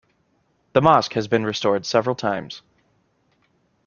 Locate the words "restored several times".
1.45-2.63